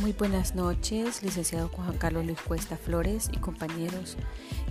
Muy 0.00 0.12
buenas 0.12 0.54
noches, 0.54 1.24
licenciado 1.24 1.68
Juan 1.70 1.98
Carlos 1.98 2.24
Luis 2.24 2.40
Cuesta 2.40 2.76
Flores 2.76 3.28
y 3.32 3.38
compañeros. 3.38 4.16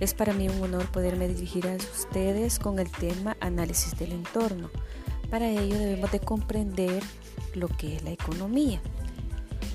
Es 0.00 0.14
para 0.14 0.32
mí 0.32 0.48
un 0.48 0.62
honor 0.62 0.86
poderme 0.86 1.28
dirigir 1.28 1.68
a 1.68 1.74
ustedes 1.74 2.58
con 2.58 2.78
el 2.78 2.90
tema 2.90 3.36
análisis 3.40 3.98
del 3.98 4.12
entorno. 4.12 4.70
Para 5.28 5.50
ello 5.50 5.78
debemos 5.78 6.10
de 6.12 6.20
comprender 6.20 7.02
lo 7.54 7.68
que 7.68 7.96
es 7.96 8.04
la 8.04 8.10
economía. 8.10 8.80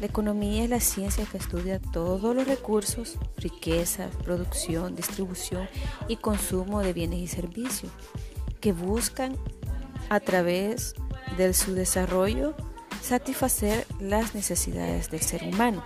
La 0.01 0.07
economía 0.07 0.63
es 0.63 0.71
la 0.71 0.79
ciencia 0.79 1.25
que 1.31 1.37
estudia 1.37 1.79
todos 1.79 2.35
los 2.35 2.47
recursos, 2.47 3.19
riqueza, 3.37 4.09
producción, 4.23 4.95
distribución 4.95 5.69
y 6.07 6.15
consumo 6.15 6.81
de 6.81 6.93
bienes 6.93 7.19
y 7.19 7.27
servicios 7.27 7.91
que 8.59 8.73
buscan 8.73 9.37
a 10.09 10.19
través 10.19 10.95
de 11.37 11.53
su 11.53 11.75
desarrollo 11.75 12.55
satisfacer 13.03 13.85
las 13.99 14.33
necesidades 14.33 15.11
del 15.11 15.21
ser 15.21 15.43
humano, 15.43 15.83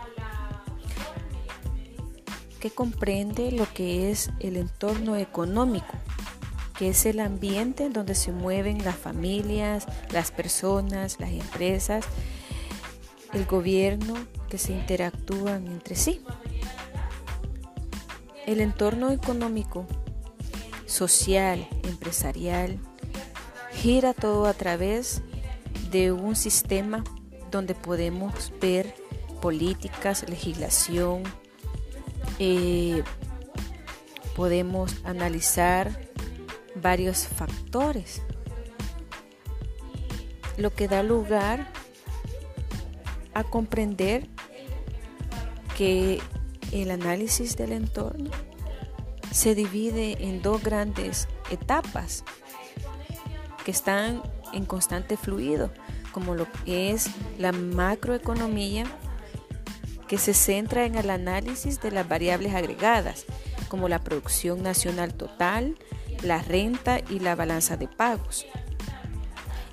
que 2.59 2.69
comprende 2.69 3.51
lo 3.51 3.71
que 3.73 4.11
es 4.11 4.29
el 4.39 4.55
entorno 4.55 5.15
económico, 5.15 5.93
que 6.77 6.89
es 6.89 7.05
el 7.07 7.19
ambiente 7.19 7.85
en 7.85 7.93
donde 7.93 8.13
se 8.13 8.31
mueven 8.31 8.85
las 8.85 8.95
familias, 8.95 9.87
las 10.11 10.31
personas, 10.31 11.19
las 11.19 11.31
empresas, 11.31 12.05
el 13.33 13.45
gobierno, 13.45 14.13
que 14.47 14.59
se 14.59 14.73
interactúan 14.73 15.67
entre 15.67 15.95
sí. 15.95 16.21
El 18.45 18.61
entorno 18.61 19.11
económico, 19.11 19.85
social, 20.85 21.67
empresarial, 21.83 22.79
gira 23.73 24.13
todo 24.13 24.45
a 24.45 24.53
través 24.53 25.21
de 25.91 26.11
un 26.11 26.35
sistema 26.35 27.03
donde 27.51 27.75
podemos 27.75 28.51
ver 28.59 28.93
políticas, 29.41 30.27
legislación, 30.27 31.23
eh, 32.39 33.03
podemos 34.35 34.95
analizar 35.03 35.99
varios 36.75 37.27
factores, 37.27 38.21
lo 40.57 40.73
que 40.73 40.87
da 40.87 41.03
lugar 41.03 41.67
a 43.33 43.43
comprender 43.43 44.27
que 45.77 46.21
el 46.71 46.91
análisis 46.91 47.55
del 47.55 47.71
entorno 47.71 48.31
se 49.31 49.55
divide 49.55 50.17
en 50.27 50.41
dos 50.41 50.63
grandes 50.63 51.27
etapas 51.51 52.23
que 53.63 53.71
están 53.71 54.23
en 54.53 54.65
constante 54.65 55.17
fluido, 55.17 55.71
como 56.11 56.35
lo 56.35 56.47
que 56.65 56.91
es 56.91 57.09
la 57.37 57.51
macroeconomía, 57.51 58.85
que 60.07 60.17
se 60.17 60.33
centra 60.33 60.85
en 60.85 60.95
el 60.95 61.09
análisis 61.09 61.81
de 61.81 61.91
las 61.91 62.07
variables 62.07 62.53
agregadas, 62.53 63.25
como 63.67 63.89
la 63.89 63.99
producción 63.99 64.63
nacional 64.63 65.13
total, 65.13 65.75
la 66.23 66.41
renta 66.41 66.99
y 67.09 67.19
la 67.19 67.35
balanza 67.35 67.77
de 67.77 67.87
pagos. 67.87 68.45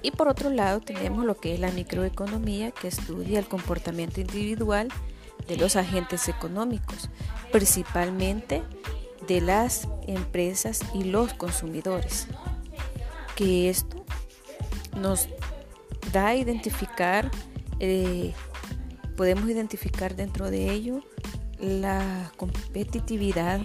Y 0.02 0.10
por 0.10 0.28
otro 0.28 0.50
lado 0.50 0.80
tenemos 0.80 1.24
lo 1.24 1.36
que 1.36 1.54
es 1.54 1.60
la 1.60 1.70
microeconomía, 1.70 2.72
que 2.72 2.88
estudia 2.88 3.38
el 3.38 3.46
comportamiento 3.46 4.20
individual 4.20 4.88
de 5.48 5.56
los 5.56 5.76
agentes 5.76 6.28
económicos, 6.28 7.08
principalmente 7.50 8.62
de 9.26 9.40
las 9.40 9.88
empresas 10.06 10.80
y 10.92 11.04
los 11.04 11.32
consumidores. 11.32 12.26
Que 13.34 13.70
esto 13.70 14.03
nos 14.96 15.28
da 16.12 16.28
a 16.28 16.36
identificar, 16.36 17.30
eh, 17.80 18.32
podemos 19.16 19.48
identificar 19.48 20.14
dentro 20.14 20.50
de 20.50 20.70
ello 20.70 21.00
la 21.58 22.32
competitividad, 22.36 23.60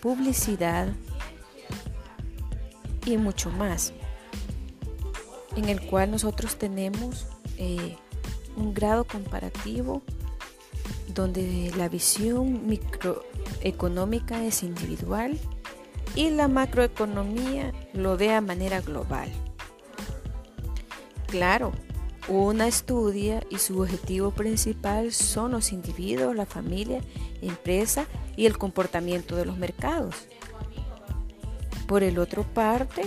publicidad 0.00 0.88
y 3.06 3.16
mucho 3.16 3.50
más, 3.50 3.92
en 5.56 5.68
el 5.68 5.80
cual 5.80 6.10
nosotros 6.10 6.56
tenemos 6.56 7.26
eh, 7.58 7.96
un 8.56 8.74
grado 8.74 9.04
comparativo 9.04 10.02
donde 11.14 11.72
la 11.76 11.88
visión 11.88 12.66
microeconómica 12.66 14.44
es 14.44 14.62
individual 14.62 15.38
y 16.14 16.30
la 16.30 16.48
macroeconomía 16.48 17.72
lo 17.92 18.16
ve 18.16 18.32
a 18.32 18.40
manera 18.40 18.80
global. 18.80 19.30
Claro, 21.30 21.70
una 22.26 22.66
estudia 22.66 23.44
y 23.50 23.58
su 23.58 23.80
objetivo 23.80 24.32
principal 24.32 25.12
son 25.12 25.52
los 25.52 25.72
individuos, 25.72 26.34
la 26.34 26.44
familia, 26.44 27.00
empresa 27.40 28.06
y 28.36 28.46
el 28.46 28.58
comportamiento 28.58 29.36
de 29.36 29.44
los 29.44 29.56
mercados. 29.56 30.16
Por 31.86 32.02
el 32.02 32.18
otro 32.18 32.42
parte, 32.42 33.02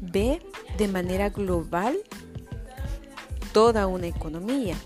ve 0.00 0.42
de 0.76 0.88
manera 0.88 1.28
global 1.28 1.96
toda 3.52 3.86
una 3.86 4.08
economía. 4.08 4.76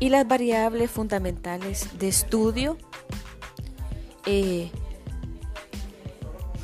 Y 0.00 0.08
las 0.08 0.26
variables 0.26 0.90
fundamentales 0.90 1.98
de 1.98 2.08
estudio 2.08 2.78
eh, 4.24 4.70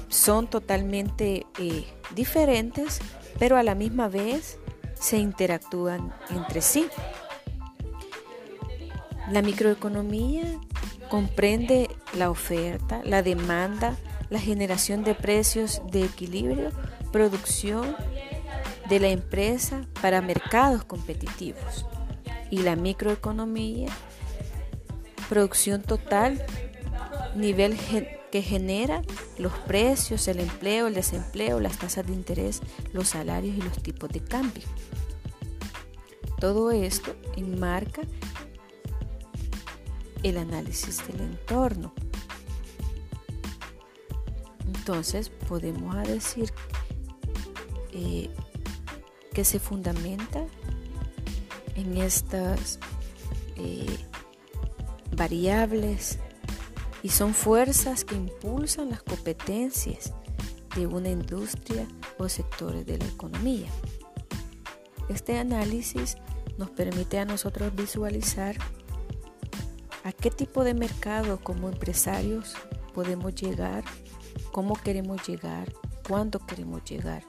son 0.08 0.46
totalmente 0.46 1.46
eh, 1.58 1.84
diferentes 2.14 2.98
pero 3.42 3.56
a 3.56 3.64
la 3.64 3.74
misma 3.74 4.06
vez 4.06 4.60
se 4.94 5.18
interactúan 5.18 6.14
entre 6.30 6.60
sí. 6.60 6.86
La 9.32 9.42
microeconomía 9.42 10.44
comprende 11.10 11.90
la 12.16 12.30
oferta, 12.30 13.00
la 13.02 13.24
demanda, 13.24 13.96
la 14.30 14.38
generación 14.38 15.02
de 15.02 15.16
precios 15.16 15.82
de 15.90 16.04
equilibrio, 16.04 16.70
producción 17.10 17.96
de 18.88 19.00
la 19.00 19.08
empresa 19.08 19.88
para 20.00 20.20
mercados 20.20 20.84
competitivos. 20.84 21.84
Y 22.48 22.58
la 22.58 22.76
microeconomía, 22.76 23.88
producción 25.28 25.82
total, 25.82 26.46
nivel 27.34 27.76
que 28.32 28.42
genera 28.42 29.02
los 29.36 29.52
precios, 29.52 30.26
el 30.26 30.40
empleo, 30.40 30.86
el 30.86 30.94
desempleo, 30.94 31.60
las 31.60 31.78
tasas 31.78 32.06
de 32.06 32.14
interés, 32.14 32.62
los 32.94 33.10
salarios 33.10 33.54
y 33.54 33.60
los 33.60 33.82
tipos 33.82 34.08
de 34.08 34.20
cambio. 34.20 34.64
Todo 36.40 36.70
esto 36.70 37.14
enmarca 37.36 38.00
el 40.22 40.38
análisis 40.38 41.06
del 41.06 41.20
entorno. 41.20 41.92
Entonces 44.66 45.28
podemos 45.28 45.94
decir 46.08 46.54
eh, 47.92 48.30
que 49.34 49.44
se 49.44 49.58
fundamenta 49.58 50.42
en 51.76 51.98
estas 51.98 52.78
eh, 53.56 53.98
variables 55.14 56.18
y 57.02 57.08
son 57.08 57.34
fuerzas 57.34 58.04
que 58.04 58.14
impulsan 58.14 58.90
las 58.90 59.02
competencias 59.02 60.12
de 60.76 60.86
una 60.86 61.10
industria 61.10 61.86
o 62.18 62.28
sectores 62.28 62.86
de 62.86 62.98
la 62.98 63.06
economía. 63.06 63.68
Este 65.08 65.38
análisis 65.38 66.16
nos 66.58 66.70
permite 66.70 67.18
a 67.18 67.24
nosotros 67.24 67.74
visualizar 67.74 68.56
a 70.04 70.12
qué 70.12 70.30
tipo 70.30 70.64
de 70.64 70.74
mercado 70.74 71.38
como 71.40 71.68
empresarios 71.68 72.54
podemos 72.94 73.34
llegar, 73.34 73.84
cómo 74.52 74.74
queremos 74.74 75.26
llegar, 75.26 75.72
cuándo 76.06 76.38
queremos 76.38 76.84
llegar. 76.84 77.24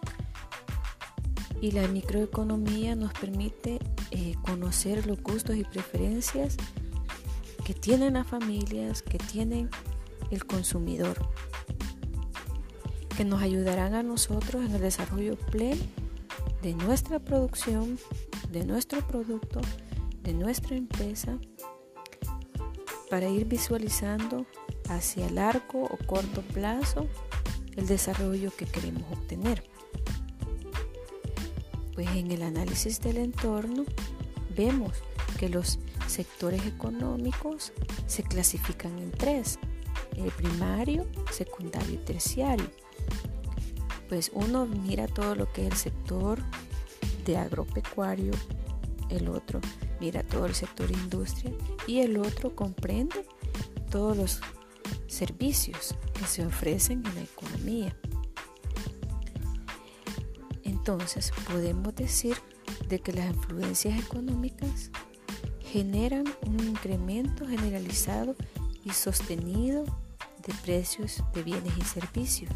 Y 1.61 1.71
la 1.71 1.87
microeconomía 1.87 2.95
nos 2.95 3.13
permite 3.13 3.79
eh, 4.11 4.35
conocer 4.43 5.07
los 5.07 5.21
gustos 5.21 5.55
y 5.55 5.63
preferencias 5.63 6.57
que 7.63 7.73
tienen 7.73 8.13
las 8.13 8.27
familias, 8.27 9.01
que 9.01 9.17
tienen 9.17 9.69
el 10.31 10.45
consumidor, 10.45 11.17
que 13.15 13.25
nos 13.25 13.41
ayudarán 13.41 13.93
a 13.93 14.03
nosotros 14.03 14.65
en 14.65 14.75
el 14.75 14.81
desarrollo 14.81 15.37
pleno 15.37 15.81
de 16.61 16.73
nuestra 16.73 17.19
producción, 17.19 17.99
de 18.51 18.65
nuestro 18.65 19.05
producto, 19.05 19.61
de 20.23 20.33
nuestra 20.33 20.75
empresa, 20.75 21.37
para 23.09 23.29
ir 23.29 23.45
visualizando 23.45 24.45
hacia 24.89 25.29
largo 25.29 25.83
o 25.83 25.97
corto 26.05 26.41
plazo 26.41 27.07
el 27.75 27.87
desarrollo 27.87 28.51
que 28.55 28.65
queremos 28.65 29.03
obtener. 29.11 29.63
Pues 31.93 32.09
en 32.09 32.31
el 32.31 32.41
análisis 32.41 32.99
del 33.01 33.17
entorno 33.17 33.85
vemos 34.55 34.97
que 35.37 35.49
los 35.49 35.79
sectores 36.13 36.65
económicos 36.65 37.73
se 38.05 38.23
clasifican 38.23 38.97
en 38.99 39.11
tres, 39.11 39.59
el 40.15 40.31
primario, 40.31 41.07
secundario 41.31 41.95
y 41.95 41.97
terciario. 41.97 42.69
Pues 44.09 44.31
uno 44.33 44.65
mira 44.65 45.07
todo 45.07 45.35
lo 45.35 45.51
que 45.51 45.65
es 45.65 45.71
el 45.73 45.77
sector 45.77 46.39
de 47.25 47.37
agropecuario, 47.37 48.33
el 49.09 49.27
otro 49.29 49.59
mira 49.99 50.21
todo 50.23 50.45
el 50.45 50.53
sector 50.53 50.91
industria 50.91 51.51
y 51.87 51.99
el 51.99 52.17
otro 52.17 52.55
comprende 52.55 53.25
todos 53.89 54.17
los 54.17 54.41
servicios 55.07 55.95
que 56.13 56.25
se 56.25 56.45
ofrecen 56.45 57.05
en 57.05 57.15
la 57.15 57.21
economía. 57.21 57.95
Entonces 60.63 61.31
podemos 61.49 61.95
decir 61.95 62.35
de 62.89 62.99
que 62.99 63.13
las 63.13 63.33
influencias 63.33 63.97
económicas 63.97 64.91
generan 65.73 66.25
un 66.45 66.59
incremento 66.59 67.47
generalizado 67.47 68.35
y 68.85 68.91
sostenido 68.91 69.85
de 70.45 70.53
precios 70.63 71.23
de 71.33 71.41
bienes 71.41 71.73
y 71.75 71.81
servicios 71.81 72.51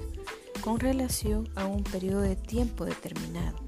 con 0.62 0.80
relación 0.80 1.50
a 1.56 1.66
un 1.66 1.84
periodo 1.84 2.22
de 2.22 2.36
tiempo 2.36 2.86
determinado. 2.86 3.67